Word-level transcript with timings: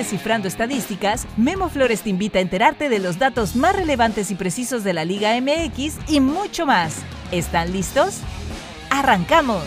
Descifrando 0.00 0.48
Estadísticas, 0.48 1.26
Memo 1.36 1.68
Flores 1.68 2.00
te 2.00 2.08
invita 2.08 2.38
a 2.38 2.40
enterarte 2.40 2.88
de 2.88 3.00
los 3.00 3.18
datos 3.18 3.54
más 3.54 3.76
relevantes 3.76 4.30
y 4.30 4.34
precisos 4.34 4.82
de 4.82 4.94
la 4.94 5.04
Liga 5.04 5.38
MX 5.38 5.98
y 6.08 6.20
mucho 6.20 6.64
más. 6.64 7.02
¿Están 7.32 7.70
listos? 7.70 8.20
¡Arrancamos! 8.88 9.62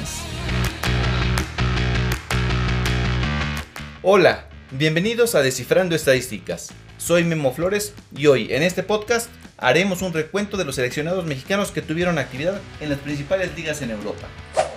Hola, 4.01 4.49
bienvenidos 4.71 5.35
a 5.35 5.43
Descifrando 5.43 5.95
Estadísticas. 5.95 6.73
Soy 6.97 7.23
Memo 7.25 7.53
Flores 7.53 7.93
y 8.17 8.25
hoy 8.25 8.51
en 8.51 8.63
este 8.63 8.81
podcast 8.81 9.29
haremos 9.57 10.01
un 10.01 10.13
recuento 10.13 10.57
de 10.57 10.65
los 10.65 10.73
seleccionados 10.73 11.25
mexicanos 11.25 11.69
que 11.69 11.83
tuvieron 11.83 12.17
actividad 12.17 12.59
en 12.81 12.89
las 12.89 12.97
principales 12.97 13.55
ligas 13.55 13.83
en 13.83 13.91
Europa. 13.91 14.27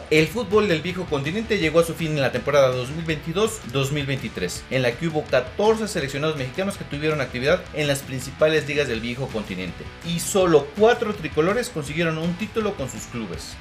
El 0.09 0.29
fútbol 0.29 0.68
del 0.68 0.82
viejo 0.82 1.04
continente 1.07 1.59
llegó 1.59 1.80
a 1.80 1.84
su 1.84 1.93
fin 1.93 2.12
en 2.12 2.20
la 2.20 2.30
temporada 2.30 2.73
2022-2023, 2.77 4.61
en 4.70 4.82
la 4.82 4.93
que 4.93 5.09
hubo 5.09 5.25
14 5.25 5.88
seleccionados 5.88 6.37
mexicanos 6.37 6.78
que 6.78 6.84
tuvieron 6.84 7.20
actividad 7.20 7.60
en 7.74 7.88
las 7.88 8.02
principales 8.02 8.69
ligas 8.69 8.87
del 8.87 9.00
viejo 9.00 9.27
continente, 9.27 9.83
y 10.06 10.20
solo 10.20 10.69
4 10.78 11.12
tricolores 11.16 11.70
consiguieron 11.70 12.19
un 12.19 12.34
título 12.34 12.77
con 12.77 12.88
sus 12.88 13.02
clubes. 13.06 13.56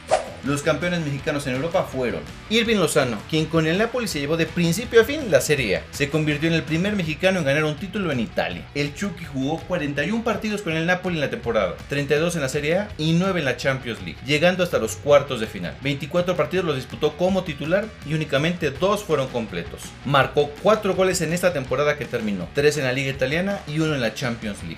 Los 0.45 0.62
campeones 0.62 1.04
mexicanos 1.04 1.48
en 1.48 1.55
Europa 1.55 1.90
fueron 1.91 2.22
Irving 2.52 2.76
Lozano, 2.76 3.17
quien 3.31 3.48
con 3.48 3.66
el 3.66 3.80
Napoli 3.80 4.08
se 4.08 4.20
llevó 4.20 4.38
de 4.38 4.45
principio 4.45 5.02
a 5.02 5.03
fin 5.03 5.31
la 5.31 5.41
Serie 5.41 5.77
A. 5.77 5.84
Se 5.90 6.12
convirtió 6.12 6.48
en 6.48 6.53
el 6.53 6.62
primer 6.62 6.95
mexicano 6.95 7.40
en 7.40 7.45
ganar 7.45 7.63
un 7.63 7.77
título 7.77 8.12
en 8.12 8.20
Italia. 8.20 8.63
El 8.76 8.94
Chucky 8.94 9.26
jugó 9.26 9.59
41 9.62 10.23
partidos 10.23 10.62
con 10.62 10.73
el 10.73 10.86
Napoli 10.86 11.16
en 11.16 11.22
la 11.22 11.31
temporada, 11.31 11.73
32 11.89 12.36
en 12.36 12.41
la 12.41 12.50
Serie 12.50 12.77
A 12.77 12.89
y 13.00 13.13
9 13.13 13.39
en 13.39 13.45
la 13.45 13.58
Champions 13.58 14.03
League, 14.03 14.20
llegando 14.23 14.63
hasta 14.63 14.77
los 14.77 14.98
cuartos 14.98 15.39
de 15.39 15.48
final. 15.48 15.76
24 15.81 16.36
partidos 16.36 16.64
los 16.64 16.75
disputó 16.75 17.17
como 17.17 17.44
titular 17.44 17.86
y 18.05 18.14
únicamente 18.14 18.70
2 18.70 19.03
fueron 19.03 19.30
completos. 19.30 19.81
Marcó 20.05 20.52
4 20.62 20.94
goles 20.94 21.22
en 21.22 21.34
esta 21.34 21.53
temporada 21.53 21.98
que 21.98 22.05
terminó, 22.05 22.48
3 22.53 22.77
en 22.77 22.84
la 22.84 22.94
Liga 22.94 23.09
Italiana 23.09 23.62
y 23.66 23.80
1 23.80 23.95
en 23.95 24.02
la 24.02 24.14
Champions 24.14 24.61
League. 24.61 24.77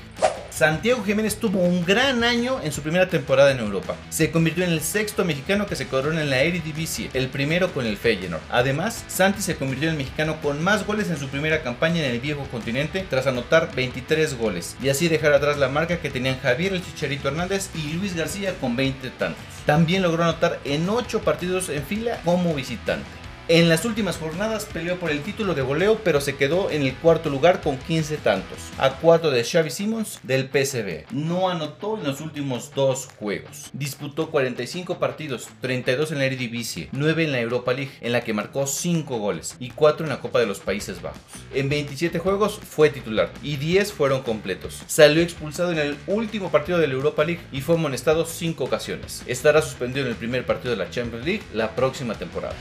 Santiago 0.58 1.04
Jiménez 1.04 1.36
tuvo 1.36 1.60
un 1.60 1.86
gran 1.86 2.24
año 2.24 2.60
en 2.64 2.72
su 2.72 2.82
primera 2.82 3.08
temporada 3.08 3.52
en 3.52 3.60
Europa. 3.60 3.96
Se 4.10 4.32
convirtió 4.32 4.64
en 4.64 4.72
el 4.72 4.82
sexto 4.82 5.24
mexicano 5.24 5.68
que 5.68 5.76
se 5.76 5.88
corona 5.88 6.24
en 6.24 6.32
la 6.32 6.42
Eredivisie, 6.42 7.12
el 7.14 7.28
primero 7.28 7.72
con 7.72 7.86
el 7.86 7.96
Feyenoord. 7.96 8.42
Además, 8.50 9.06
Santi 9.08 9.44
se 9.44 9.56
convirtió 9.56 9.88
en 9.88 9.92
el 9.92 10.00
mexicano 10.00 10.42
con 10.42 10.64
más 10.64 10.88
goles 10.88 11.12
en 11.12 11.20
su 11.20 11.28
primera 11.28 11.62
campaña 11.62 12.04
en 12.04 12.10
el 12.10 12.20
viejo 12.20 12.44
continente 12.50 13.06
tras 13.08 13.28
anotar 13.28 13.70
23 13.76 14.36
goles 14.36 14.76
y 14.82 14.90
así 14.90 15.08
dejar 15.08 15.34
atrás 15.34 15.60
la 15.60 15.70
marca 15.70 16.00
que 16.00 16.10
tenían 16.10 16.40
Javier 16.40 16.74
el 16.74 16.84
Chicharito 16.84 17.28
Hernández 17.28 17.70
y 17.76 17.94
Luis 17.94 18.16
García 18.16 18.56
con 18.60 18.76
20 18.76 19.12
tantos. 19.12 19.44
También 19.68 20.02
logró 20.02 20.24
anotar 20.24 20.60
en 20.64 20.90
8 20.90 21.22
partidos 21.22 21.70
en 21.70 21.84
fila 21.84 22.20
como 22.26 22.56
visitante. 22.56 23.06
En 23.50 23.70
las 23.70 23.86
últimas 23.86 24.18
jornadas 24.18 24.66
peleó 24.66 24.98
por 24.98 25.10
el 25.10 25.22
título 25.22 25.56
de 25.56 25.62
goleo, 25.62 26.02
pero 26.04 26.20
se 26.20 26.36
quedó 26.36 26.70
en 26.70 26.82
el 26.82 26.94
cuarto 26.96 27.30
lugar 27.30 27.62
con 27.62 27.78
15 27.78 28.18
tantos, 28.18 28.58
a 28.78 28.98
4 28.98 29.32
de 29.32 29.42
Xavi 29.42 29.70
Simons 29.70 30.20
del 30.24 30.50
PSV. 30.50 31.06
No 31.12 31.50
anotó 31.50 31.98
en 31.98 32.04
los 32.04 32.20
últimos 32.20 32.74
dos 32.76 33.08
juegos. 33.18 33.70
Disputó 33.72 34.32
45 34.32 35.00
partidos, 35.00 35.48
32 35.62 36.12
en 36.12 36.18
la 36.18 36.26
Eredivisie, 36.26 36.90
9 36.92 37.24
en 37.24 37.32
la 37.32 37.40
Europa 37.40 37.72
League, 37.72 37.94
en 38.02 38.12
la 38.12 38.20
que 38.20 38.34
marcó 38.34 38.68
5 38.68 39.18
goles 39.18 39.56
y 39.60 39.70
4 39.70 40.06
en 40.06 40.10
la 40.10 40.20
Copa 40.20 40.42
de 40.42 40.46
los 40.46 40.60
Países 40.60 41.02
Bajos. 41.02 41.22
En 41.54 41.70
27 41.70 42.20
juegos 42.20 42.60
fue 42.70 42.90
titular 42.90 43.32
y 43.42 43.56
10 43.56 43.94
fueron 43.94 44.24
completos. 44.24 44.84
Salió 44.88 45.24
expulsado 45.24 45.72
en 45.72 45.80
el 45.80 45.98
último 46.08 46.52
partido 46.52 46.80
de 46.80 46.88
la 46.88 46.96
Europa 46.96 47.24
League 47.24 47.42
y 47.54 47.62
fue 47.62 47.76
amonestado 47.76 48.26
5 48.26 48.62
ocasiones. 48.62 49.24
Estará 49.26 49.62
suspendido 49.62 50.06
en 50.06 50.12
el 50.12 50.18
primer 50.18 50.46
partido 50.46 50.72
de 50.72 50.84
la 50.84 50.90
Champions 50.90 51.26
League 51.26 51.44
la 51.54 51.78
próxima 51.78 52.16
temporada 52.16 52.58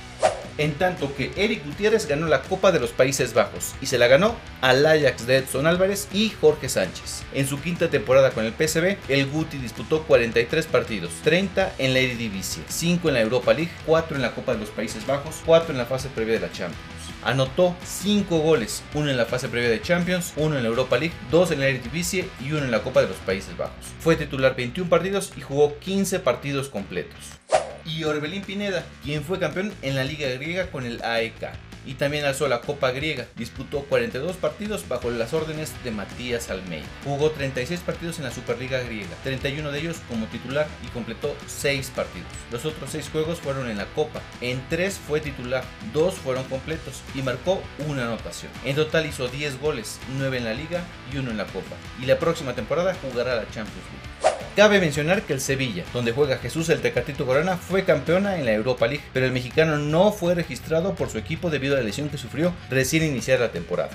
en 0.59 0.75
tanto 0.75 1.15
que 1.15 1.33
Eric 1.37 1.65
Gutiérrez 1.65 2.07
ganó 2.07 2.27
la 2.27 2.43
Copa 2.43 2.73
de 2.73 2.81
los 2.81 2.91
Países 2.91 3.35
Bajos 3.35 3.75
y 3.81 3.87
se 3.87 3.99
la 3.99 4.07
ganó 4.07 4.37
al 4.61 4.85
Ajax 4.87 5.27
de 5.27 5.39
Edson 5.39 5.67
Álvarez 5.67 6.09
y 6.13 6.31
Jorge 6.41 6.69
Sánchez. 6.69 7.25
En 7.35 7.47
su 7.47 7.61
quinta 7.61 7.89
temporada 7.91 8.31
con 8.31 8.45
el 8.45 8.53
PSV, 8.53 8.97
el 9.09 9.27
Guti 9.27 9.59
disputó 9.59 10.03
43 10.05 10.67
partidos, 10.67 11.13
30 11.25 11.75
en 11.79 11.93
la 11.93 12.01
Eredivisie, 12.01 12.63
5 12.69 13.09
en 13.09 13.15
la 13.15 13.21
Europa 13.21 13.53
League, 13.53 13.73
4 13.87 14.17
en 14.17 14.23
la 14.23 14.35
Copa 14.35 14.55
de 14.55 14.61
los 14.61 14.71
Países 14.71 15.07
Bajos, 15.07 15.37
4 15.45 15.73
en 15.73 15.79
la 15.79 15.87
fase 15.87 16.09
previa 16.09 16.35
de 16.35 16.41
la 16.41 16.53
Champions. 16.53 16.81
Anotó 17.25 17.75
5 17.85 18.39
goles, 18.39 18.83
uno 18.95 19.11
en 19.11 19.17
la 19.17 19.27
fase 19.27 19.49
previa 19.49 19.69
de 19.69 19.83
Champions, 19.83 20.33
uno 20.37 20.57
en 20.57 20.63
la 20.63 20.69
Europa 20.69 20.97
League, 20.97 21.15
2 21.31 21.53
en 21.53 21.61
la 21.61 21.67
Eredivisie 21.67 22.29
y 22.41 22.53
uno 22.53 22.65
en 22.65 22.71
la 22.71 22.83
Copa 22.83 23.03
de 23.03 23.09
los 23.09 23.17
Países 23.19 23.57
Bajos. 23.57 23.75
Fue 23.99 24.17
titular 24.17 24.55
21 24.55 24.89
partidos 24.89 25.33
y 25.37 25.41
jugó 25.41 25.79
15 25.79 26.21
partidos 26.21 26.69
completos 26.69 27.37
y 27.87 28.05
Orbelín 28.05 28.43
Pineda, 28.43 28.85
quien 29.03 29.25
fue 29.25 29.39
campeón 29.39 29.73
en 29.83 29.95
la 29.95 30.05
Liga 30.05 30.29
Griega 30.29 30.71
con 30.71 30.85
el 30.85 31.03
AEK 31.03 31.57
y 31.87 31.95
también 31.95 32.25
alzó 32.25 32.49
la 32.49 32.61
Copa 32.61 32.91
Griega. 32.91 33.27
Disputó 33.37 33.83
42 33.85 34.37
partidos 34.37 34.87
bajo 34.89 35.11
las 35.11 35.33
órdenes 35.33 35.73
de 35.85 35.93
Matías 35.93 36.51
Almeida. 36.51 36.85
Jugó 37.05 37.31
36 37.31 37.81
partidos 37.81 38.19
en 38.19 38.25
la 38.25 38.31
Superliga 38.31 38.81
Griega, 38.81 39.15
31 39.23 39.71
de 39.71 39.79
ellos 39.79 40.01
como 40.09 40.27
titular 40.27 40.67
y 40.85 40.89
completó 40.89 41.35
6 41.47 41.93
partidos. 41.95 42.29
Los 42.51 42.65
otros 42.65 42.91
6 42.91 43.09
juegos 43.11 43.39
fueron 43.39 43.71
en 43.71 43.79
la 43.79 43.87
Copa. 43.87 44.21
En 44.41 44.61
3 44.69 44.99
fue 45.07 45.21
titular, 45.21 45.65
2 45.93 46.15
fueron 46.15 46.45
completos 46.45 47.03
y 47.15 47.23
marcó 47.23 47.63
una 47.87 48.03
anotación. 48.03 48.51
En 48.65 48.77
total 48.77 49.07
hizo 49.07 49.29
10 49.29 49.61
goles, 49.61 50.01
9 50.19 50.39
en 50.39 50.45
la 50.45 50.55
Liga 50.55 50.85
y 51.13 51.19
1 51.19 51.31
en 51.31 51.37
la 51.37 51.47
Copa. 51.47 51.77
Y 52.03 52.07
la 52.07 52.19
próxima 52.19 52.55
temporada 52.55 52.97
jugará 53.01 53.37
la 53.37 53.45
Champions 53.45 53.87
League. 53.93 54.16
Cabe 54.57 54.81
mencionar 54.81 55.21
que 55.21 55.35
el 55.35 55.43
Sevilla, 55.43 55.85
donde 55.93 56.13
juega 56.13 56.39
Jesús 56.39 56.71
el 56.71 56.81
Tecatito 56.81 57.27
Corona, 57.27 57.59
fue 57.59 57.85
campeona 57.85 58.39
en 58.39 58.47
la 58.47 58.55
Europa 58.55 58.87
League, 58.87 59.05
pero 59.13 59.27
el 59.27 59.33
mexicano 59.33 59.77
no 59.77 60.13
fue 60.13 60.35
registrado 60.35 60.95
por 60.95 61.11
su 61.11 61.19
equipo 61.19 61.51
debido 61.51 61.75
a 61.75 61.81
la 61.81 61.85
lesión 61.85 62.09
que 62.09 62.17
sufrió 62.17 62.55
recién 62.71 63.05
iniciada 63.05 63.41
la 63.41 63.53
temporada. 63.53 63.91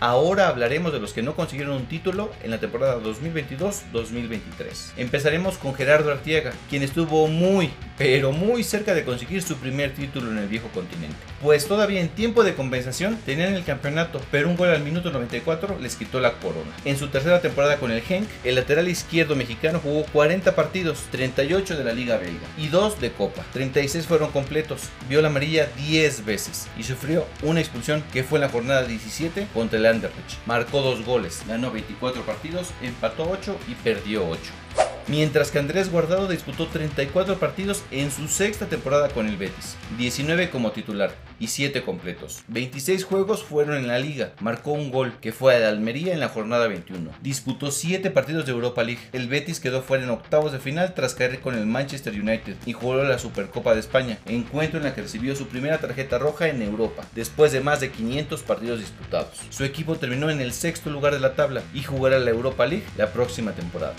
Ahora 0.00 0.48
hablaremos 0.48 0.92
de 0.92 0.98
los 0.98 1.12
que 1.12 1.22
no 1.22 1.36
consiguieron 1.36 1.76
un 1.76 1.86
título 1.86 2.32
en 2.42 2.50
la 2.50 2.58
temporada 2.58 2.98
2022-2023. 2.98 4.94
Empezaremos 4.96 5.56
con 5.56 5.72
Gerardo 5.72 6.10
Artiaga, 6.10 6.52
quien 6.68 6.82
estuvo 6.82 7.28
muy, 7.28 7.70
pero 7.98 8.32
muy 8.32 8.62
cerca 8.62 8.94
de 8.94 9.04
conseguir 9.04 9.42
su 9.42 9.56
primer 9.56 9.94
título 9.94 10.30
en 10.30 10.38
el 10.38 10.48
viejo 10.48 10.68
continente. 10.68 11.16
Pues 11.42 11.66
todavía 11.66 12.00
en 12.00 12.08
tiempo 12.08 12.44
de 12.44 12.54
compensación 12.54 13.18
tenían 13.24 13.54
el 13.54 13.64
campeonato, 13.64 14.20
pero 14.30 14.48
un 14.48 14.56
gol 14.56 14.68
al 14.68 14.82
minuto 14.82 15.10
94 15.10 15.78
les 15.80 15.96
quitó 15.96 16.20
la 16.20 16.32
corona. 16.34 16.70
En 16.84 16.98
su 16.98 17.08
tercera 17.08 17.40
temporada 17.40 17.78
con 17.78 17.90
el 17.90 18.02
Genk, 18.02 18.28
el 18.44 18.56
lateral 18.56 18.88
izquierdo 18.88 19.36
mexicano 19.36 19.80
jugó 19.82 20.04
40 20.12 20.54
partidos, 20.54 21.04
38 21.10 21.76
de 21.76 21.84
la 21.84 21.92
Liga 21.92 22.16
Belga 22.18 22.46
y 22.58 22.68
2 22.68 23.00
de 23.00 23.12
Copa. 23.12 23.44
36 23.52 24.06
fueron 24.06 24.30
completos, 24.30 24.82
vio 25.08 25.22
la 25.22 25.28
amarilla 25.28 25.68
10 25.76 26.24
veces 26.24 26.68
y 26.78 26.82
sufrió 26.82 27.26
una 27.42 27.60
expulsión 27.60 28.02
que 28.12 28.24
fue 28.24 28.38
en 28.38 28.42
la 28.42 28.48
jornada 28.48 28.84
17 28.84 29.48
contra 29.54 29.78
el 29.78 29.86
Anderlecht. 29.86 30.46
Marcó 30.46 30.82
dos 30.82 31.04
goles, 31.04 31.42
ganó 31.46 31.70
24 31.70 32.22
partidos, 32.22 32.68
empató 32.82 33.28
8 33.30 33.56
y 33.68 33.74
perdió 33.74 34.28
8 34.28 34.85
mientras 35.08 35.50
que 35.50 35.58
Andrés 35.58 35.90
Guardado 35.90 36.28
disputó 36.28 36.66
34 36.66 37.38
partidos 37.38 37.82
en 37.90 38.10
su 38.10 38.28
sexta 38.28 38.66
temporada 38.66 39.08
con 39.08 39.26
el 39.26 39.36
Betis, 39.36 39.76
19 39.98 40.50
como 40.50 40.72
titular 40.72 41.14
y 41.38 41.48
7 41.48 41.82
completos. 41.82 42.42
26 42.48 43.04
juegos 43.04 43.44
fueron 43.44 43.76
en 43.76 43.88
la 43.88 43.98
liga, 43.98 44.32
marcó 44.40 44.72
un 44.72 44.90
gol 44.90 45.14
que 45.20 45.32
fue 45.32 45.64
a 45.64 45.68
Almería 45.68 46.12
en 46.12 46.20
la 46.20 46.28
jornada 46.28 46.68
21. 46.68 47.10
Disputó 47.22 47.70
7 47.70 48.10
partidos 48.10 48.46
de 48.46 48.52
Europa 48.52 48.82
League. 48.82 49.00
El 49.12 49.28
Betis 49.28 49.60
quedó 49.60 49.82
fuera 49.82 50.04
en 50.04 50.10
octavos 50.10 50.52
de 50.52 50.58
final 50.58 50.94
tras 50.94 51.14
caer 51.14 51.40
con 51.40 51.54
el 51.54 51.66
Manchester 51.66 52.12
United 52.14 52.56
y 52.64 52.72
jugó 52.72 52.96
la 52.96 53.18
Supercopa 53.18 53.74
de 53.74 53.80
España, 53.80 54.18
encuentro 54.26 54.78
en 54.78 54.84
la 54.84 54.94
que 54.94 55.02
recibió 55.02 55.36
su 55.36 55.48
primera 55.48 55.78
tarjeta 55.78 56.18
roja 56.18 56.48
en 56.48 56.62
Europa, 56.62 57.04
después 57.14 57.52
de 57.52 57.60
más 57.60 57.80
de 57.80 57.90
500 57.90 58.42
partidos 58.42 58.80
disputados. 58.80 59.28
Su 59.50 59.64
equipo 59.64 59.96
terminó 59.96 60.30
en 60.30 60.40
el 60.40 60.52
sexto 60.52 60.90
lugar 60.90 61.12
de 61.12 61.20
la 61.20 61.34
tabla 61.34 61.62
y 61.74 61.82
jugará 61.82 62.18
la 62.18 62.30
Europa 62.30 62.66
League 62.66 62.84
la 62.96 63.12
próxima 63.12 63.52
temporada. 63.52 63.94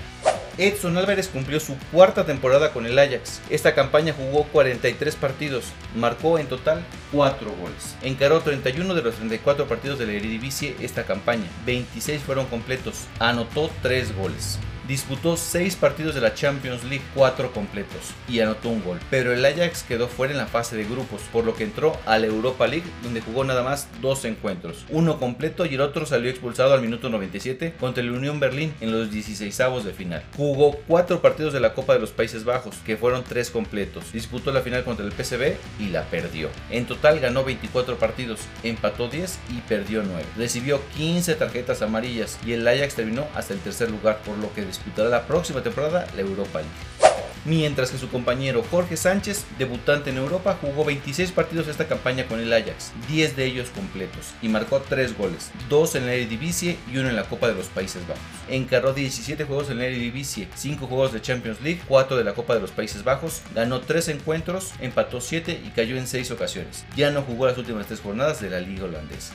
Edson 0.58 0.98
Álvarez 0.98 1.28
cumplió 1.28 1.60
su 1.60 1.76
cuarta 1.92 2.26
temporada 2.26 2.74
con 2.74 2.88
el 2.88 2.98
Ajax. 2.98 3.42
Esta 3.50 3.76
campaña 3.76 4.14
jugó 4.14 4.44
43 4.46 5.16
partidos, 5.16 5.66
marcó 5.96 6.40
en 6.40 6.48
total 6.48 6.84
4 7.12 7.52
goles. 7.52 7.96
Encaró 8.02 8.42
31 8.42 8.96
de 8.96 9.02
los 9.04 9.16
34 9.16 9.68
partidos 9.68 10.00
de 10.00 10.08
la 10.08 10.14
Eredivisie 10.14 10.76
esta 10.80 11.04
campaña, 11.04 11.46
26 11.66 12.22
fueron 12.24 12.48
completos, 12.48 13.06
anotó 13.20 13.70
3 13.84 14.16
goles. 14.16 14.58
Disputó 14.88 15.36
6 15.36 15.76
partidos 15.76 16.16
de 16.16 16.22
la 16.22 16.34
Champions 16.34 16.84
League, 16.86 17.04
4 17.14 17.52
completos, 17.52 18.14
y 18.30 18.40
anotó 18.40 18.70
un 18.70 18.84
gol. 18.84 19.00
Pero 19.10 19.34
el 19.34 19.44
Ajax 19.44 19.84
quedó 19.84 20.08
fuera 20.08 20.32
en 20.32 20.38
la 20.38 20.48
fase 20.48 20.78
de 20.78 20.86
grupos, 20.86 21.22
por 21.34 21.44
lo 21.44 21.56
que 21.56 21.66
entró 21.66 21.98
a 22.06 22.18
la 22.18 22.28
Europa 22.28 22.68
League, 22.68 22.86
donde 23.04 23.20
jugó 23.22 23.44
nada 23.44 23.64
más 23.64 23.90
2 24.02 24.26
encuentros. 24.26 24.86
Uno 24.90 25.20
completo 25.20 25.66
y 25.66 25.76
el 25.76 25.82
otro 25.82 26.06
salió 26.06 26.30
expulsado 26.30 26.74
al 26.74 26.82
minuto 26.82 27.10
97 27.10 27.74
contra 27.80 28.02
el 28.02 28.12
Unión 28.12 28.40
Berlín 28.40 28.74
en 28.80 28.92
los 28.92 29.12
16avos 29.12 29.84
de 29.84 29.94
final. 29.94 30.24
Jugó 30.38 30.78
4 30.88 31.22
partidos 31.22 31.52
de 31.52 31.60
la 31.60 31.74
Copa 31.74 31.94
de 31.94 32.00
los 32.00 32.12
Países 32.12 32.46
Bajos, 32.46 32.78
que 32.86 32.96
fueron 32.96 33.24
3 33.24 33.50
completos. 33.50 34.14
Disputó 34.14 34.54
la 34.54 34.62
final 34.62 34.86
contra 34.86 35.06
el 35.06 35.12
PSV 35.12 35.56
y 35.80 35.90
la 35.90 36.04
perdió. 36.04 36.50
En 36.70 36.86
total 36.86 37.20
ganó 37.20 37.44
24 37.44 37.98
partidos, 37.98 38.40
empató 38.64 39.10
10 39.10 39.38
y 39.50 39.60
perdió 39.68 40.04
9. 40.04 40.24
Recibió 40.38 40.80
15 40.96 41.36
tarjetas 41.36 41.82
amarillas 41.82 42.40
y 42.46 42.54
el 42.54 42.66
Ajax 42.66 42.96
terminó 42.96 43.28
hasta 43.36 43.54
el 43.54 43.60
tercer 43.60 43.92
lugar, 43.92 44.20
por 44.26 44.38
lo 44.38 44.54
que 44.54 44.77
disputará 44.78 45.10
la 45.10 45.28
próxima 45.28 45.62
temporada 45.62 46.08
la 46.16 46.22
Europa 46.22 46.60
League. 46.60 47.08
mientras 47.46 47.92
que 47.92 47.98
su 47.98 48.10
compañero 48.10 48.62
Jorge 48.70 48.98
Sánchez, 48.98 49.46
debutante 49.58 50.10
en 50.10 50.18
Europa, 50.18 50.58
jugó 50.60 50.84
26 50.84 51.32
partidos 51.32 51.70
esta 51.70 51.88
campaña 51.88 52.26
con 52.28 52.42
el 52.42 52.52
Ajax, 52.52 52.92
10 53.08 53.38
de 53.38 53.46
ellos 53.46 53.70
completos, 53.70 54.34
y 54.42 54.50
marcó 54.50 54.82
3 54.82 55.18
goles, 55.18 55.52
2 55.70 55.96
en 55.96 56.06
la 56.08 56.14
Eredivisie 56.14 56.78
y 56.92 56.98
1 56.98 57.10
en 57.10 57.16
la 57.16 57.24
Copa 57.24 57.48
de 57.48 57.56
los 57.56 57.68
Países 57.68 58.06
Bajos. 58.06 58.22
Encarró 58.50 58.94
17 58.94 59.46
juegos 59.46 59.70
en 59.70 59.78
la 59.78 59.86
Eredivisie, 59.86 60.50
5 60.56 60.88
juegos 60.88 61.14
de 61.14 61.22
Champions 61.22 61.62
League, 61.62 61.82
4 61.88 62.18
de 62.18 62.26
la 62.26 62.34
Copa 62.34 62.54
de 62.54 62.60
los 62.60 62.72
Países 62.72 63.06
Bajos, 63.06 63.42
ganó 63.56 63.80
3 63.80 64.10
encuentros, 64.10 64.74
empató 64.82 65.22
7 65.22 65.62
y 65.66 65.70
cayó 65.70 65.96
en 65.96 66.08
6 66.08 66.32
ocasiones. 66.32 66.86
Ya 66.98 67.12
no 67.12 67.22
jugó 67.22 67.48
las 67.48 67.58
últimas 67.58 67.88
3 67.88 68.02
jornadas 68.02 68.42
de 68.42 68.50
la 68.50 68.60
Liga 68.60 68.86
Holandesa. 68.86 69.34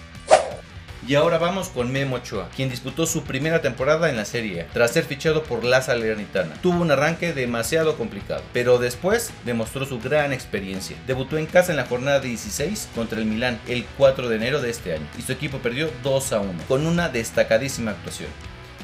Y 1.06 1.16
ahora 1.16 1.38
vamos 1.38 1.68
con 1.68 1.90
Memo 1.90 2.16
Ochoa, 2.16 2.48
quien 2.54 2.70
disputó 2.70 3.06
su 3.06 3.24
primera 3.24 3.60
temporada 3.60 4.08
en 4.08 4.16
la 4.16 4.24
Serie 4.24 4.66
tras 4.72 4.92
ser 4.92 5.04
fichado 5.04 5.42
por 5.42 5.64
la 5.64 5.82
Salernitana. 5.82 6.54
Tuvo 6.62 6.80
un 6.80 6.92
arranque 6.92 7.32
demasiado 7.32 7.96
complicado, 7.96 8.42
pero 8.52 8.78
después 8.78 9.32
demostró 9.44 9.84
su 9.84 9.98
gran 9.98 10.32
experiencia. 10.32 10.96
Debutó 11.08 11.38
en 11.38 11.46
casa 11.46 11.72
en 11.72 11.78
la 11.78 11.86
jornada 11.86 12.20
16 12.20 12.90
contra 12.94 13.18
el 13.18 13.26
Milán 13.26 13.58
el 13.66 13.84
4 13.98 14.28
de 14.28 14.36
enero 14.36 14.60
de 14.60 14.70
este 14.70 14.92
año 14.92 15.06
y 15.18 15.22
su 15.22 15.32
equipo 15.32 15.58
perdió 15.58 15.90
2 16.04 16.32
a 16.32 16.40
1 16.40 16.52
con 16.68 16.86
una 16.86 17.08
destacadísima 17.08 17.90
actuación. 17.90 18.30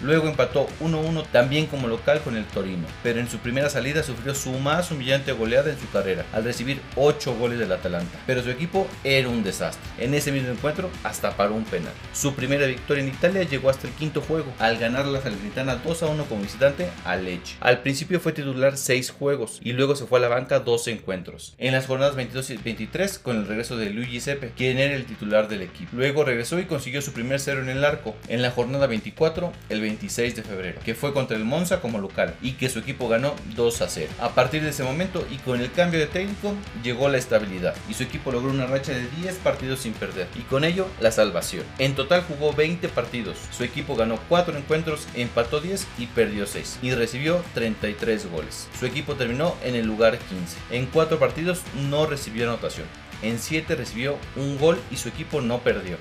Luego 0.03 0.29
empató 0.29 0.69
1-1 0.81 1.27
también 1.33 1.67
como 1.67 1.89
local 1.89 2.21
con 2.21 2.37
el 2.37 2.45
Torino, 2.45 2.87
pero 3.03 3.21
en 3.21 3.29
su 3.29 3.39
primera 3.39 3.71
salida 3.71 4.03
sufrió 4.03 4.35
su 4.35 4.53
más 4.59 4.91
humillante 4.91 5.33
goleada 5.33 5.71
en 5.71 5.79
su 5.79 5.89
carrera, 5.91 6.25
al 6.33 6.45
recibir 6.45 6.81
8 6.97 7.35
goles 7.35 7.59
del 7.59 7.73
Atalanta. 7.73 8.19
Pero 8.27 8.43
su 8.43 8.51
equipo 8.51 8.87
era 9.05 9.29
un 9.29 9.43
desastre. 9.43 9.83
En 9.99 10.15
ese 10.15 10.33
mismo 10.33 10.51
encuentro 10.51 10.91
hasta 11.05 11.37
paró 11.37 11.55
un 11.55 11.65
penal. 11.65 11.93
Su 12.13 12.35
primera 12.35 12.67
victoria 12.67 13.03
en 13.03 13.11
Italia 13.11 13.43
llegó 13.43 13.71
hasta 13.71 13.87
el 13.87 13.95
quinto 13.95 14.21
juego, 14.21 14.53
al 14.59 14.79
ganar 14.79 15.07
la 15.07 15.21
Salernitana 15.21 15.83
2-1 15.83 16.27
como 16.27 16.43
visitante 16.43 16.89
a 17.05 17.17
Lecce. 17.17 17.57
Al 17.61 17.81
principio 17.81 18.21
fue 18.21 18.33
titular 18.33 18.77
6 18.77 19.11
juegos 19.11 19.61
y 19.63 19.73
luego 19.73 19.97
se 19.97 20.07
fue 20.07 20.19
a 20.19 20.23
la 20.23 20.29
banca 20.29 20.61
12 20.61 20.93
encuentros. 20.93 21.55
En 21.59 21.73
las 21.73 21.87
jornadas 21.87 22.17
22 22.17 22.51
y 22.51 22.57
23 22.57 23.19
con 23.19 23.37
el 23.37 23.47
regreso 23.47 23.77
de 23.77 23.91
Luigi 23.91 24.21
Sepe, 24.21 24.53
quien 24.57 24.79
era 24.79 24.95
el 24.95 25.07
titular 25.07 25.49
del 25.49 25.63
equipo. 25.63 25.91
Luego 25.93 26.25
regresó 26.25 26.59
y 26.59 26.65
consiguió 26.65 27.03
su 27.03 27.13
primer 27.13 27.41
cero 27.41 27.63
en 27.63 27.69
el 27.69 27.85
arco. 27.85 28.15
En 28.29 28.43
la 28.43 28.51
jornada 28.51 28.87
24, 28.87 29.53
el 29.69 29.81
26 29.89 30.37
de 30.37 30.43
febrero, 30.43 30.81
que 30.85 30.95
fue 30.95 31.15
contra 31.15 31.37
el 31.37 31.45
Monza 31.45 31.81
como 31.81 31.99
local 31.99 32.35
y 32.43 32.53
que 32.53 32.69
su 32.69 32.79
equipo 32.79 33.09
ganó 33.09 33.35
2 33.57 33.83
a 33.83 33.89
0. 33.89 34.13
A 34.21 34.35
partir 34.35 34.63
de 34.63 34.71
ese 34.71 34.83
momento 34.83 35.27
y 35.31 35.37
con 35.39 35.61
el 35.61 35.73
cambio 35.73 35.99
de 35.99 36.07
técnico 36.07 36.55
llegó 36.83 37.09
la 37.09 37.19
estabilidad 37.19 37.75
y 37.89 37.95
su 37.95 38.03
equipo 38.03 38.31
logró 38.31 38.51
una 38.51 38.67
racha 38.67 38.93
de 38.93 39.09
10 39.23 39.37
partidos 39.37 39.81
sin 39.81 39.95
perder 39.95 40.29
y 40.37 40.41
con 40.41 40.65
ello 40.65 40.87
la 41.01 41.11
salvación. 41.11 41.65
En 41.79 41.95
total 41.95 42.23
jugó 42.29 42.53
20 42.53 42.89
partidos, 42.89 43.39
su 43.51 43.65
equipo 43.65 43.97
ganó 43.97 44.19
4 44.29 44.57
encuentros, 44.59 45.07
empató 45.15 45.61
10 45.61 45.87
y 45.99 46.07
perdió 46.07 46.47
6 46.47 46.81
y 46.83 46.93
recibió 46.93 47.43
33 47.55 48.31
goles. 48.31 48.69
Su 48.79 48.87
equipo 48.87 49.15
terminó 49.15 49.55
en 49.65 49.75
el 49.75 49.87
lugar 49.87 50.19
15. 50.19 50.57
En 50.71 50.87
4 50.87 51.19
partidos 51.19 51.63
no 51.89 52.07
recibió 52.07 52.45
anotación. 52.45 52.87
En 53.23 53.39
7 53.39 53.75
recibió 53.75 54.17
un 54.37 54.59
gol 54.59 54.79
y 54.91 54.97
su 54.97 55.09
equipo 55.09 55.41
no 55.41 55.59
perdió. 55.61 55.97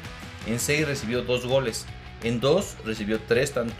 En 0.45 0.60
6 0.60 0.88
recibió 0.88 1.24
2 1.24 1.45
goles. 1.45 1.86
En 2.23 2.39
2 2.39 2.77
recibió 2.85 3.19
3 3.27 3.53
tantos. 3.53 3.77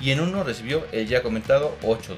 Y 0.00 0.10
en 0.10 0.20
uno 0.20 0.42
recibió 0.44 0.84
el 0.92 1.06
ya 1.06 1.22
comentado 1.22 1.76
8-2. 1.82 2.16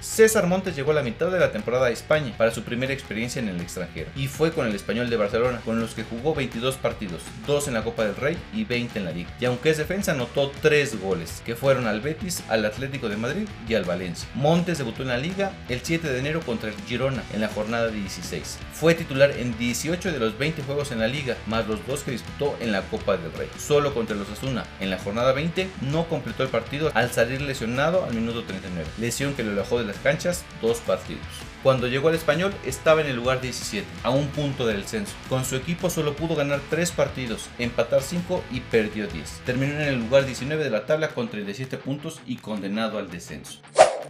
César 0.00 0.46
Montes 0.46 0.76
llegó 0.76 0.92
a 0.92 0.94
la 0.94 1.02
mitad 1.02 1.30
de 1.30 1.38
la 1.38 1.52
temporada 1.52 1.86
a 1.86 1.90
España 1.90 2.34
para 2.36 2.50
su 2.50 2.62
primera 2.62 2.92
experiencia 2.92 3.40
en 3.40 3.48
el 3.48 3.60
extranjero 3.60 4.10
y 4.14 4.28
fue 4.28 4.52
con 4.52 4.66
el 4.66 4.74
Español 4.74 5.10
de 5.10 5.16
Barcelona, 5.16 5.60
con 5.64 5.80
los 5.80 5.94
que 5.94 6.04
jugó 6.04 6.34
22 6.34 6.76
partidos, 6.76 7.22
2 7.46 7.68
en 7.68 7.74
la 7.74 7.84
Copa 7.84 8.04
del 8.04 8.16
Rey 8.16 8.38
y 8.52 8.64
20 8.64 8.98
en 8.98 9.04
la 9.04 9.12
Liga. 9.12 9.30
Y 9.40 9.44
aunque 9.46 9.70
es 9.70 9.78
defensa, 9.78 10.12
anotó 10.12 10.52
3 10.62 11.00
goles, 11.00 11.42
que 11.44 11.56
fueron 11.56 11.86
al 11.86 12.00
Betis, 12.00 12.42
al 12.48 12.64
Atlético 12.64 13.08
de 13.08 13.16
Madrid 13.16 13.48
y 13.68 13.74
al 13.74 13.84
Valencia. 13.84 14.28
Montes 14.34 14.78
debutó 14.78 15.02
en 15.02 15.08
la 15.08 15.18
Liga 15.18 15.52
el 15.68 15.80
7 15.82 16.08
de 16.08 16.18
enero 16.18 16.40
contra 16.40 16.70
el 16.70 16.76
Girona 16.86 17.22
en 17.32 17.40
la 17.40 17.48
jornada 17.48 17.88
16. 17.88 18.58
Fue 18.72 18.94
titular 18.94 19.30
en 19.30 19.56
18 19.58 20.12
de 20.12 20.18
los 20.18 20.38
20 20.38 20.62
juegos 20.62 20.92
en 20.92 21.00
la 21.00 21.08
Liga, 21.08 21.36
más 21.46 21.66
los 21.66 21.86
2 21.86 22.02
que 22.02 22.10
disputó 22.10 22.56
en 22.60 22.72
la 22.72 22.82
Copa 22.82 23.16
del 23.16 23.32
Rey. 23.32 23.48
Solo 23.58 23.94
contra 23.94 24.16
los 24.16 24.30
Asuna 24.30 24.64
en 24.80 24.90
la 24.90 24.98
jornada 24.98 25.32
20 25.32 25.68
no 25.82 26.06
completó 26.08 26.42
el 26.42 26.48
partido 26.48 26.90
al 26.94 27.10
salir 27.10 27.40
lesionado 27.40 28.04
al 28.04 28.14
minuto 28.14 28.44
39, 28.44 28.88
lesión 28.98 29.34
que 29.34 29.42
lo 29.42 29.52
alejó 29.52 29.78
de 29.78 29.85
las 29.86 29.96
canchas 29.98 30.44
dos 30.60 30.78
partidos. 30.78 31.22
Cuando 31.62 31.88
llegó 31.88 32.08
al 32.08 32.14
español 32.14 32.54
estaba 32.64 33.00
en 33.00 33.08
el 33.08 33.16
lugar 33.16 33.40
17, 33.40 33.86
a 34.02 34.10
un 34.10 34.28
punto 34.28 34.66
del 34.66 34.84
censo. 34.84 35.14
Con 35.28 35.44
su 35.44 35.56
equipo 35.56 35.90
solo 35.90 36.14
pudo 36.14 36.36
ganar 36.36 36.60
3 36.70 36.92
partidos, 36.92 37.48
empatar 37.58 38.02
5 38.02 38.44
y 38.52 38.60
perdió 38.60 39.06
10. 39.08 39.40
Terminó 39.44 39.74
en 39.74 39.88
el 39.88 40.00
lugar 40.00 40.26
19 40.26 40.62
de 40.62 40.70
la 40.70 40.86
tabla 40.86 41.08
con 41.08 41.28
37 41.28 41.76
puntos 41.78 42.20
y 42.26 42.36
condenado 42.36 42.98
al 42.98 43.10
descenso 43.10 43.60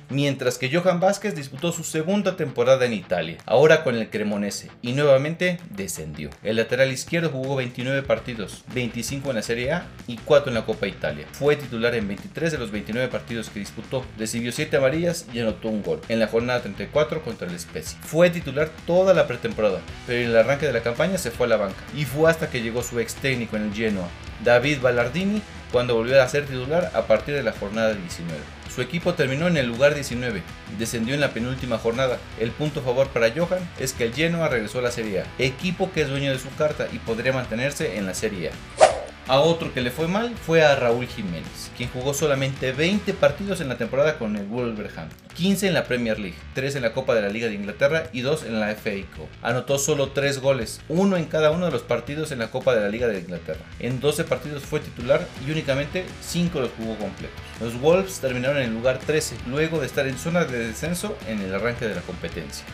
mientras 0.09 0.59
que 0.59 0.71
Johan 0.75 1.01
Vázquez 1.01 1.35
disputó 1.35 1.73
su 1.73 1.85
segunda 1.85 2.37
temporada 2.37 2.85
en 2.87 2.93
Italia, 2.93 3.39
ahora 3.47 3.85
con 3.85 3.97
el 3.97 4.11
Cremonese, 4.11 4.71
y 4.83 4.93
nuevamente 4.93 5.59
descendió. 5.71 6.31
El 6.43 6.57
lateral 6.57 6.93
izquierdo 6.93 7.31
jugó 7.31 7.57
29 7.57 8.03
partidos, 8.03 8.65
25 8.75 9.31
en 9.31 9.37
la 9.37 9.43
Serie 9.43 9.73
A 9.73 9.87
y 10.07 10.17
4 10.17 10.51
en 10.51 10.55
la 10.55 10.67
Copa 10.67 10.87
Italia. 10.87 11.27
Fue 11.33 11.57
titular 11.57 11.95
en 11.95 12.09
23 12.09 12.53
de 12.53 12.59
los 12.59 12.71
29 12.71 13.09
partidos 13.09 13.51
que 13.51 13.61
disputó, 13.61 14.05
recibió 14.19 14.53
7 14.53 14.77
amarillas 14.77 15.27
y 15.33 15.41
anotó 15.41 15.69
un 15.69 15.83
gol 15.83 16.01
en 16.09 16.21
la 16.21 16.29
jornada 16.29 16.63
34 16.63 17.23
contra 17.23 17.49
el 17.49 17.59
Spezia. 17.59 17.99
Fue 18.03 18.31
titular 18.31 18.71
toda 18.87 19.15
la 19.15 19.27
pretemporada, 19.27 19.81
pero 20.07 20.21
en 20.21 20.31
el 20.31 20.37
arranque 20.37 20.67
de 20.67 20.73
la 20.73 20.83
campaña 20.83 21.19
se 21.19 21.31
fue 21.31 21.47
a 21.47 21.51
la 21.51 21.57
banca, 21.57 21.83
y 21.97 22.05
fue 22.05 22.31
hasta 22.31 22.51
que 22.51 22.63
llegó 22.63 22.83
su 22.83 23.01
ex 23.01 23.15
técnico 23.15 23.57
en 23.57 23.65
el 23.65 23.75
Genoa, 23.75 24.09
David 24.45 24.81
Ballardini, 24.81 25.43
cuando 25.73 25.95
volvió 25.95 26.23
a 26.23 26.29
ser 26.29 26.47
titular 26.47 26.91
a 26.95 27.07
partir 27.07 27.35
de 27.35 27.43
la 27.43 27.53
jornada 27.53 27.95
19. 27.95 28.39
Su 28.75 28.83
equipo 28.83 29.15
terminó 29.15 29.47
en 29.47 29.57
el 29.57 29.67
lugar 29.67 29.95
19, 29.95 30.43
descendió 30.79 31.15
en 31.15 31.21
la 31.21 31.33
penúltima 31.33 31.79
jornada. 31.79 32.19
El 32.39 32.51
punto 32.51 32.83
favor 32.83 33.09
para 33.09 33.31
Johan 33.31 33.69
es 33.79 33.93
que 33.93 34.05
el 34.05 34.15
Genoa 34.15 34.49
regresó 34.49 34.81
a 34.81 34.83
la 34.83 34.91
Serie 34.91 35.23
A, 35.23 35.27
equipo 35.39 35.91
que 35.93 36.03
es 36.03 36.09
dueño 36.09 36.31
de 36.31 36.39
su 36.39 36.55
carta 36.57 36.89
y 36.93 36.99
podría 36.99 37.33
mantenerse 37.33 37.97
en 37.97 38.07
la 38.07 38.15
Serie 38.15 38.51
A. 38.51 38.86
A 39.29 39.41
otro 39.41 39.75
que 39.75 39.81
le 39.81 39.91
fue 39.91 40.07
mal 40.07 40.33
fue 40.37 40.63
a 40.63 40.77
Raúl 40.77 41.09
Jiménez, 41.09 41.73
quien 41.77 41.89
jugó 41.89 42.15
solamente 42.15 42.71
20 42.71 43.13
partidos 43.13 43.61
en 43.61 43.69
la 43.69 43.77
temporada 43.77 44.19
con 44.19 44.37
el 44.37 44.47
Wolverhampton, 44.47 45.19
15 45.35 45.67
en 45.67 45.75
la 45.75 45.83
Premier 45.83 46.21
League, 46.21 46.37
3 46.55 46.77
en 46.77 46.83
la 46.83 46.93
Copa 46.93 47.13
de 47.13 47.23
la 47.23 47.29
Liga 47.29 47.49
de 47.49 47.55
Inglaterra 47.55 48.05
y 48.13 48.21
2 48.21 48.45
en 48.45 48.61
la 48.61 48.69
FA 48.77 48.93
Cup. 49.17 49.27
Anotó 49.43 49.79
solo 49.79 50.11
3 50.11 50.41
goles, 50.41 50.81
uno 50.89 51.17
en 51.17 51.25
cada 51.25 51.51
uno 51.51 51.67
de 51.67 51.73
los 51.73 51.83
partidos 51.83 52.31
en 52.31 52.39
la 52.39 52.53
Copa 52.53 52.73
de 52.77 52.83
la 52.83 52.89
Liga 52.89 53.09
de 53.09 53.19
Inglaterra. 53.19 53.65
En 53.81 53.99
12 53.99 54.23
partidos 54.23 54.63
fue 54.63 54.79
titular 54.79 55.27
y 55.45 55.51
únicamente 55.51 56.05
5 56.21 56.61
los 56.61 56.71
jugó 56.79 56.97
completos. 56.97 57.37
Los 57.61 57.81
Wolves 57.81 58.21
terminaron 58.21 58.59
en 58.59 58.69
el 58.69 58.75
lugar 58.75 59.01
13, 59.05 59.39
luego 59.49 59.81
de 59.81 59.87
estar 59.87 60.07
en 60.07 60.19
zona 60.19 60.45
de 60.45 60.69
descenso 60.69 61.19
en 61.27 61.41
el 61.41 61.53
arranque 61.53 61.89
de 61.89 61.97
la 61.97 62.03
competencia. 62.03 62.65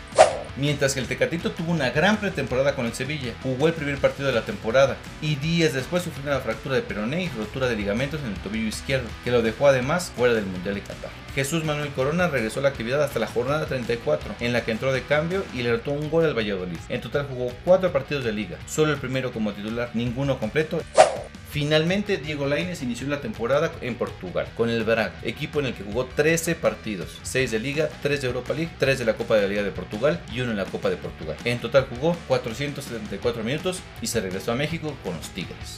Mientras 0.56 0.92
que 0.92 1.00
el 1.00 1.06
Tecatito 1.06 1.52
tuvo 1.52 1.72
una 1.72 1.90
gran 1.90 2.18
pretemporada 2.18 2.74
con 2.74 2.84
el 2.84 2.92
Sevilla, 2.92 3.32
jugó 3.42 3.68
el 3.68 3.72
primer 3.72 3.96
partido 3.98 4.28
de 4.28 4.34
la 4.34 4.42
temporada 4.42 4.96
y 5.22 5.36
días 5.36 5.72
después 5.72 6.02
sufrió 6.02 6.30
una 6.30 6.40
fractura 6.40 6.74
de 6.74 6.82
peroné 6.82 7.24
y 7.24 7.28
rotura 7.30 7.68
de 7.68 7.76
ligamentos 7.76 8.20
en 8.20 8.28
el 8.28 8.36
tobillo 8.36 8.68
izquierdo, 8.68 9.08
que 9.24 9.30
lo 9.30 9.40
dejó 9.40 9.68
además 9.68 10.12
fuera 10.14 10.34
del 10.34 10.44
Mundial 10.44 10.74
de 10.74 10.82
Qatar. 10.82 11.10
Jesús 11.34 11.64
Manuel 11.64 11.88
Corona 11.90 12.28
regresó 12.28 12.60
a 12.60 12.64
la 12.64 12.68
actividad 12.68 13.02
hasta 13.02 13.18
la 13.18 13.26
jornada 13.26 13.64
34, 13.64 14.34
en 14.40 14.52
la 14.52 14.64
que 14.64 14.72
entró 14.72 14.92
de 14.92 15.02
cambio 15.02 15.42
y 15.54 15.62
le 15.62 15.70
anotó 15.70 15.92
un 15.92 16.10
gol 16.10 16.26
al 16.26 16.36
Valladolid. 16.36 16.78
En 16.90 17.00
total 17.00 17.26
jugó 17.26 17.50
4 17.64 17.90
partidos 17.90 18.24
de 18.24 18.32
liga, 18.32 18.58
solo 18.66 18.92
el 18.92 18.98
primero 18.98 19.32
como 19.32 19.52
titular, 19.52 19.90
ninguno 19.94 20.38
completo 20.38 20.82
Finalmente, 21.52 22.16
Diego 22.16 22.46
Lainez 22.46 22.82
inició 22.82 23.06
la 23.08 23.20
temporada 23.20 23.70
en 23.82 23.94
Portugal 23.96 24.46
con 24.56 24.70
el 24.70 24.84
Braga, 24.84 25.12
equipo 25.22 25.60
en 25.60 25.66
el 25.66 25.74
que 25.74 25.84
jugó 25.84 26.06
13 26.06 26.54
partidos, 26.54 27.18
6 27.24 27.50
de 27.50 27.58
Liga, 27.58 27.90
3 28.00 28.22
de 28.22 28.26
Europa 28.28 28.54
League, 28.54 28.70
3 28.78 29.00
de 29.00 29.04
la 29.04 29.12
Copa 29.12 29.36
de 29.36 29.42
la 29.42 29.48
Liga 29.48 29.62
de 29.62 29.70
Portugal 29.70 30.18
y 30.32 30.40
1 30.40 30.50
en 30.50 30.56
la 30.56 30.64
Copa 30.64 30.88
de 30.88 30.96
Portugal. 30.96 31.36
En 31.44 31.58
total 31.58 31.88
jugó 31.90 32.16
474 32.26 33.44
minutos 33.44 33.80
y 34.00 34.06
se 34.06 34.22
regresó 34.22 34.52
a 34.52 34.56
México 34.56 34.96
con 35.04 35.14
los 35.14 35.28
Tigres. 35.28 35.76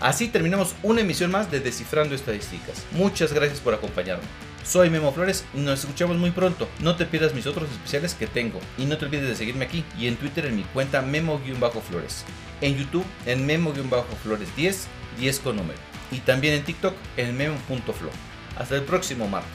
Así 0.00 0.28
terminamos 0.28 0.74
una 0.82 1.00
emisión 1.00 1.30
más 1.30 1.50
de 1.50 1.60
Descifrando 1.60 2.14
Estadísticas. 2.14 2.84
Muchas 2.92 3.32
gracias 3.32 3.60
por 3.60 3.72
acompañarme. 3.72 4.24
Soy 4.64 4.90
Memo 4.90 5.12
Flores 5.12 5.46
y 5.54 5.60
nos 5.60 5.80
escuchamos 5.80 6.18
muy 6.18 6.30
pronto. 6.30 6.68
No 6.80 6.96
te 6.96 7.06
pierdas 7.06 7.34
mis 7.34 7.46
otros 7.46 7.70
especiales 7.70 8.12
que 8.12 8.26
tengo. 8.26 8.60
Y 8.76 8.84
no 8.84 8.98
te 8.98 9.06
olvides 9.06 9.28
de 9.28 9.36
seguirme 9.36 9.64
aquí 9.64 9.82
y 9.98 10.08
en 10.08 10.16
Twitter 10.16 10.44
en 10.44 10.56
mi 10.56 10.62
cuenta 10.62 11.00
Memo-Flores. 11.00 12.24
En 12.64 12.78
YouTube 12.78 13.04
en 13.26 13.44
Memo-Flores 13.44 14.56
10, 14.56 14.86
10 15.18 15.38
con 15.40 15.56
número. 15.56 15.78
Y 16.10 16.20
también 16.20 16.54
en 16.54 16.64
TikTok 16.64 16.94
en 17.18 17.36
Memo.flo. 17.36 18.08
Hasta 18.56 18.76
el 18.76 18.84
próximo 18.84 19.28
martes. 19.28 19.50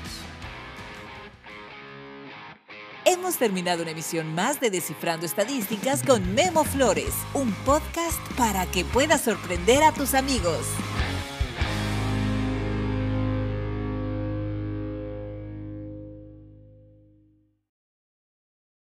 Hemos 3.06 3.38
terminado 3.38 3.82
una 3.82 3.92
emisión 3.92 4.36
más 4.36 4.60
de 4.60 4.70
Descifrando 4.70 5.26
Estadísticas 5.26 6.04
con 6.04 6.36
Memo 6.36 6.64
Flores, 6.64 7.16
un 7.34 7.52
podcast 7.66 8.20
para 8.38 8.68
que 8.68 8.86
puedas 8.86 9.22
sorprender 9.22 9.82
a 9.82 9.92
tus 9.92 10.14
amigos. 10.14 10.68